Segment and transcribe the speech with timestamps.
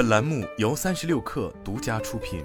[0.00, 2.42] 本栏目由三十六氪独家出品。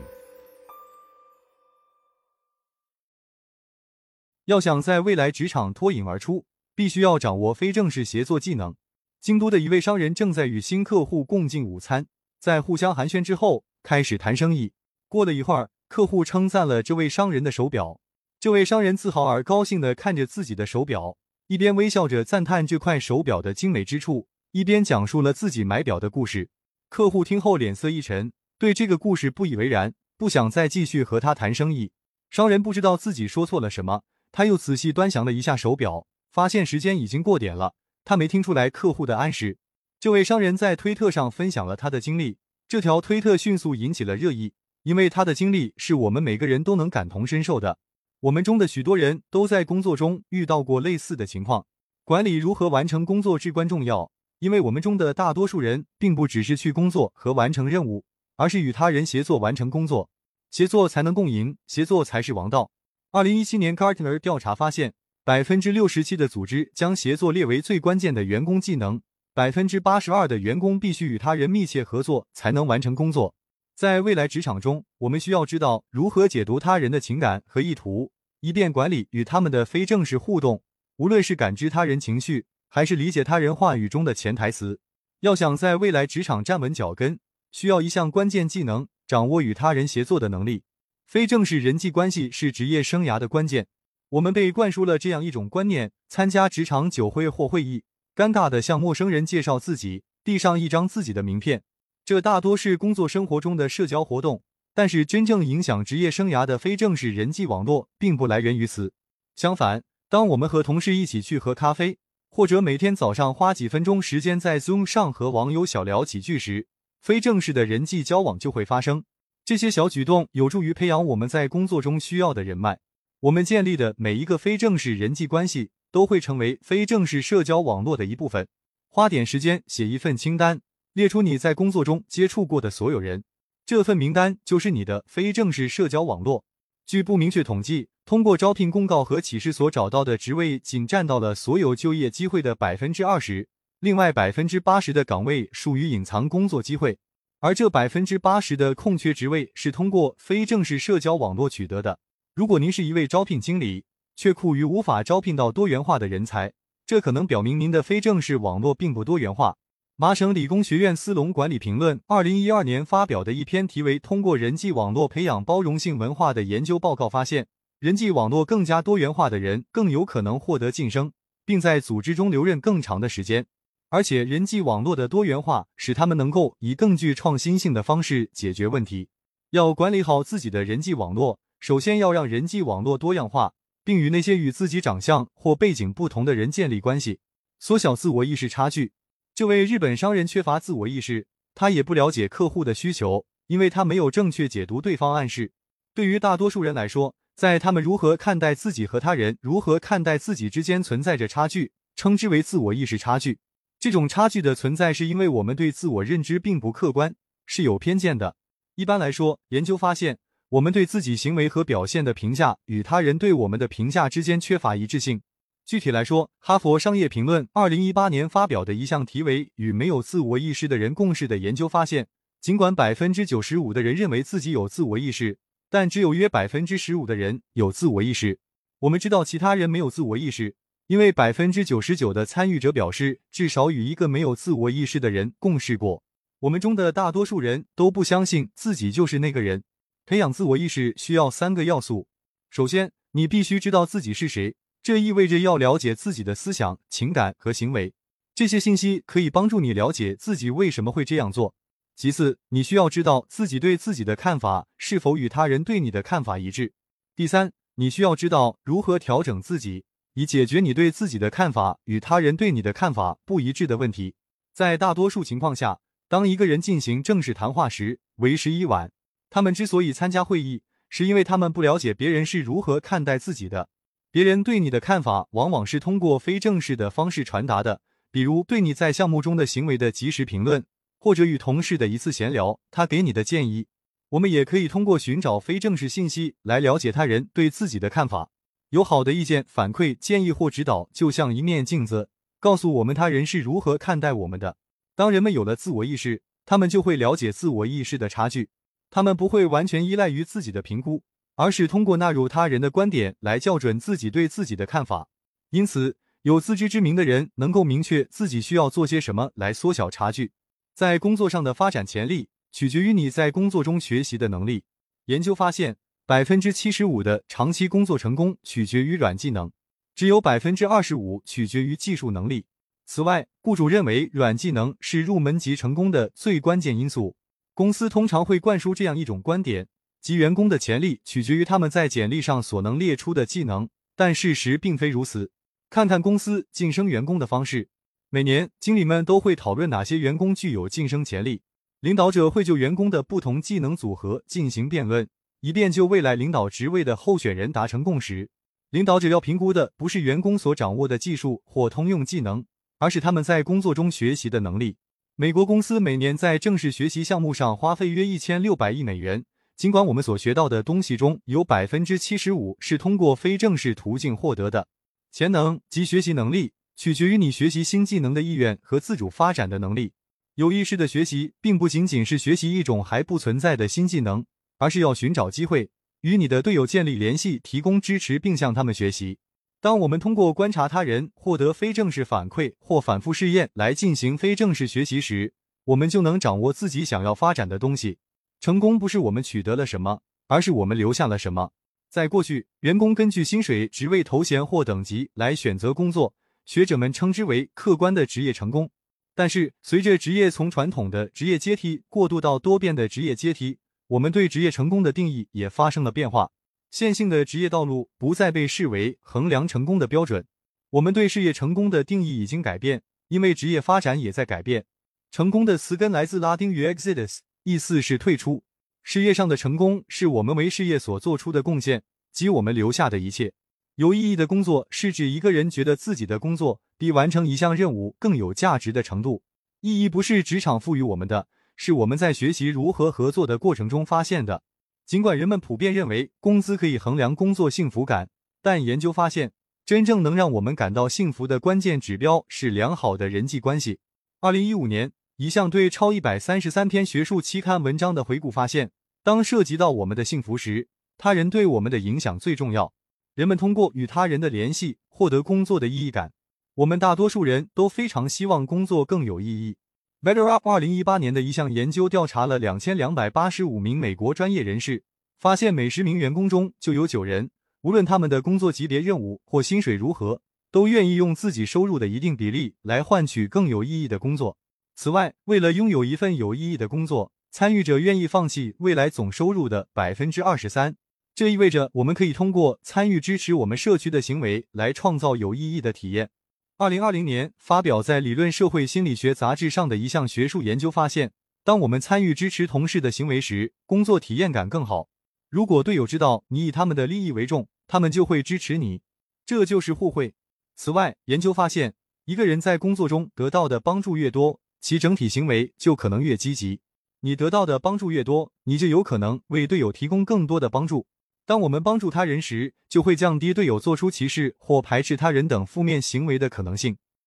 [4.44, 6.44] 要想在未来职场脱颖而出，
[6.76, 8.76] 必须要掌握非正式协作技能。
[9.22, 12.08] 京都的一位商人正在与新客户共进午餐，
[12.42, 14.74] 在互相寒暄之后，开始谈生意。
[15.08, 18.02] 过了一会儿，客户称赞了这位商人的手表。
[18.38, 21.16] 这位商人自豪而高兴的看着自己的手表，
[21.48, 26.50] 一边微笑着赞叹这块手表的精美之处，一边讲述了自己买表的故事。
[26.96, 31.92] 客户听后脸色一沉，对这个故事不以为然，不想再继续和他谈生意。
[32.30, 37.74] 商人不知道自己说错了什么，他又仔细端详了一下手表，发现时间已经过点了。
[38.06, 39.58] 他没听出来客户的暗示。
[40.00, 44.54] 这位商人在推特上分享了他的经历，这条推特迅速引起了热议，
[44.84, 47.78] 因为他的经历是我们每个人都能感同身受的。
[48.22, 51.66] 我们中的许多人都在工作中遇到过类似的情况。
[52.06, 58.06] 管理如何完成工作至关重要，因为我们中的大多数人并不只是去工作和完成任务，
[58.38, 60.10] 而是与他人协作完成工作。
[60.52, 62.72] 协作才能共赢，协作才是王道。
[63.12, 64.94] 二零一七年 Gartner 调查发现。
[65.26, 69.02] 百分之六十七的组织将协作列为最关键的员工技能，
[69.34, 73.34] 百分之八十二的员工必须与他人密切合作才能完成工作。
[73.76, 78.12] 在未来职场中，我们需要知道如何解读他人的情感和意图，
[78.42, 80.62] 以便管理与他们的非正式互动。
[80.98, 82.46] 无论是感知他人情绪，
[82.76, 84.82] 还是理解他人话语中的潜台词，
[85.22, 87.18] 要想在未来职场站稳脚跟，
[87.50, 90.64] 需要一项关键技能：掌握与他人协作的能力。
[91.06, 93.68] 非正式人际关系是职业生涯的关键。
[94.10, 101.64] 我们被灌输了这样一种观念：参加职场酒会或会议，尴尬的向陌生人介绍自己，递上一张自己的名片。
[102.04, 108.92] 这大多是工作生活中的社交活动，但是真正影响职业生涯的非正式人际网络，并不来源于此。
[109.34, 112.00] 相反，当我们和同事一起去喝咖啡，
[112.36, 116.68] 或者每天早上花几分钟时间在 Zoom 上和网友小聊几句时，
[117.00, 119.06] 非正式的人际交往就会发生。
[119.46, 122.80] 这些小举动有助于培养我们在工作中需要的人脉。
[123.22, 128.46] 我们建立的每一个非正式人际关系都会成为非正式社交网络的一部分。
[128.90, 130.60] 花点时间写一份清单，
[130.92, 133.24] 列出你在工作中接触过的所有人，
[133.66, 136.44] 这份名单就是你的非正式社交网络。
[136.86, 143.48] 据不明确统计，通过招聘公告和启事所找到的职位仅占到了所有就业机会的百分之二十，
[143.80, 147.00] 另外百分之八十的岗位属于隐藏工作机会，
[147.40, 151.98] 而这百分之八十的空缺职位是通过非正式社交网络取得的。
[152.36, 153.86] 如果您是一位招聘经理，
[154.16, 156.54] 却苦于无法招聘到多元化的人才，
[156.86, 159.58] 这可能表明您的非正式网络并不多元化。
[159.96, 167.48] 麻省理工学院斯隆管理评论二零一二年发表的一篇题为《通过人际网络培养包容性文化》的研究报告发现，
[167.86, 171.12] 人际网络更加多元化的人更有可能获得晋升，
[171.46, 173.46] 并在组织中留任更长的时间。
[173.90, 179.10] 而且，人际网络的多元化使他们能够以更具创新性的方式解决问题。
[179.52, 181.40] 要管理好自己的人际网络。
[181.60, 183.54] 首先要让人际网络多样化，
[183.84, 187.20] 并与那些与自己长相或背景不同的人建立关系，
[187.60, 188.94] 缩小自我意识差距。
[189.36, 195.52] 这位日本商人缺乏自我意识，他也不了解客户的需求，因为他没有正确解读对方暗示。
[195.94, 203.40] 对于大多数人来说，在他们如何看待自己和他人如何看待自己之间存在着差距，称之为自我意识差距。
[203.80, 207.16] 这种差距的存在是因为我们对自我认知并不客观，
[207.46, 208.36] 是有偏见的。
[208.76, 210.18] 一般来说，研究发现。
[210.50, 215.22] 我们对自己行为和表现的评价与他人对我们的评价之间缺乏一致性。
[215.66, 222.08] 具体来说，哈佛商业评论二零一八年发表的一项题为“与没有自我意识的人共事”的研究发现，
[222.40, 228.40] 尽管百分之九十五的人认为自己有自我意识，但只有约百分之十五的人有自我意识。
[228.80, 230.56] 我们知道其他人没有自我意识，
[230.88, 236.04] 因为百分之九十九的参与者表示至少与一个没有自我意识的人共事过。
[236.40, 239.64] 我们中的大多数人都不相信自己就是那个人。
[240.06, 242.08] 培养自我意识需要三个要素。
[242.52, 247.94] 首先，你必须知道自己是谁，这意味着要了解自己的思想、情感和行为。
[248.36, 251.56] 这些信息可以帮助你了解自己为什么会这样做。
[251.96, 256.74] 其次，你需要知道自己对自己的看法是否与他人对你的看法一致。
[257.16, 259.86] 第三，你需要知道如何调整自己，
[260.16, 264.16] 以解决你对自己的看法与他人对你的看法不一致的问题。
[264.54, 265.80] 在大多数情况下，
[266.10, 268.92] 当一个人进行正式谈话时，为时已晚。
[269.30, 273.70] 他们之所以参加会议，是因为他们不了解别人是如何看待自己的。
[274.12, 277.80] 别人对你的看法往往是通过非正式的方式传达的，
[278.12, 280.66] 比如对你在项目中的行为的及时评论，
[281.06, 283.68] 或者与同事的一次闲聊，他给你的建议。
[284.10, 288.32] 我们也可以通过寻找非正式信息来了解他人对自己的看法。
[288.70, 292.10] 有好的意见、反馈、建议或指导，就像一面镜子，
[292.40, 294.58] 告诉我们他人是如何看待我们的。
[294.96, 296.24] 当人们有了自我意识。
[296.44, 298.50] 他们就会了解自我意识的差距。
[298.90, 301.04] 他们不会完全依赖于自己的评估，
[301.36, 305.08] 而是通过纳入他人的观点来校准自己对自己的看法。
[305.52, 310.32] 因此，有自知之明的人能够明确自己需要做些什么来缩小差距。
[310.76, 314.66] 在工作上的发展潜力取决于你在工作中学习的能力。
[315.06, 319.50] 研究发现，百分之七十五的长期工作成功取决于软技能，
[319.96, 322.46] 只有百分之二十五取决于技术能力。
[322.86, 327.16] 此外，雇主认为软技能是入门级成功的最关键因素。
[327.54, 329.70] 公司通常会灌输这样一种观点，
[330.02, 335.32] 即员工的潜力取决于他们在简历上所能列出的技能，但事实并非如此。
[335.70, 337.70] 看看公司晋升员工的方式，
[338.16, 341.42] 每年经理们都会讨论哪些员工具有晋升潜力，
[341.82, 345.06] 领导者会就员工的不同技能组合进行辩论，
[345.42, 348.30] 以便就未来领导职位的候选人达成共识。
[348.70, 352.46] 领导者要评估的不是员工所掌握的技术或通用技能，
[352.80, 354.78] 而是他们在工作中学习的能力。
[355.18, 359.26] 美国公司每年在正式学习项目上花费约一千六百亿美元。
[359.58, 364.70] 尽管我们所学到的东西中有百分之七十五是通过非正式途径获得的，
[365.12, 369.94] 潜能及学习能力取决于你学习新技能的意愿和自主发展的能力。
[370.36, 374.26] 有意识的学习并不仅仅是学习一种还不存在的新技能，
[374.58, 375.70] 而是要寻找机会
[376.02, 379.18] 与你的队友建立联系，提供支持，并向他们学习。
[379.62, 385.34] 当我们通过观察他人获得非正式反馈或反复试验来进行非正式学习时，
[385.64, 387.98] 我们就能掌握自己想要发展的东西。
[388.40, 391.52] 成功不是我们取得了什么，而是我们留下了什么。
[391.90, 396.14] 在过去，员工根据薪水、职位、头衔或等级来选择工作，
[396.46, 398.70] 学者们称之为客观的职业成功。
[399.14, 406.32] 但是，随着职业从传统的职业阶梯过渡到多变的职业阶梯，我们对职业成功的定义也发生了变化。
[406.72, 410.28] 线性的职业道路不再被视为衡量成功的标准，
[410.72, 414.66] 我们对事业成功的定义已经改变，因为职业发展也在改变。
[415.10, 418.44] 成功的词根来自拉丁语 exodus，意思是退出。
[418.84, 423.32] 事业上的成功是我们为事业所做出的贡献，及我们留下的一切。
[423.76, 429.22] 有意义的工作是指一个人觉得自己的工作比完成一项任务更有价值的程度。
[429.60, 431.28] 意义不是职场赋予我们的，
[431.58, 434.44] 是我们在学习如何合作的过程中发现的。
[434.86, 438.10] 尽管人们普遍认为工资可以衡量工作幸福感，
[438.42, 439.34] 但研究发现，
[439.66, 443.80] 真正能让我们感到幸福的关键指标是良好的人际关系。
[444.22, 448.72] 二零一五年，一项对超一百三十三篇学术期刊文章的回顾发现，
[449.04, 452.72] 当涉及到我们的幸福时，他人对我们的影响最重要。
[453.16, 456.12] 人们通过与他人的联系获得工作的意义感。
[456.56, 459.56] 我们大多数人都非常希望工作更有意义。
[460.02, 464.84] BetterUp 二零一八年的一项研究调查了两千两百八十五名美国专业人士，
[465.18, 467.32] 发现每十名员工中就有九人，
[467.62, 470.22] 无论他们的工作级别、任务或薪水如何，
[470.52, 474.38] 都愿意用自己收入的一定比例来换取更有意义的工作。
[474.76, 480.76] 此外，为了拥有一份有意义的工作，参与者愿意放弃未来总收入的百分之二十三。
[481.16, 486.10] 这意味着我们可以通过参与支持我们社区的行为来创造有意义的体验。
[486.58, 491.14] 二零二零年发表在《理论社会心理学杂志》上的一项学术研究发现，
[491.46, 494.90] 当我们参与支持同事的行为时，工作体验感更好。
[495.30, 498.82] 如果队友知道你以他们的利益为重，他们就会支持你，
[499.26, 500.16] 这就是互惠。
[500.58, 506.60] 此外，研究发现，一个人在工作中得到的帮助越多，其整体行为就可能越积极。
[507.00, 510.88] 你得到的帮助越多，你就有可能为队友提供更多的帮助。
[511.28, 516.78] 当我们帮助他人时，就会降低队友做出歧视或排斥他人等负面行为的可能性。